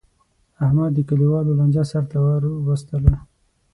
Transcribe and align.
احمد 0.65 0.91
د 0.95 0.99
کلیوالو 1.09 1.57
لانجه 1.59 1.83
سرته 1.91 2.17
ور 2.25 2.41
وستله. 2.67 3.13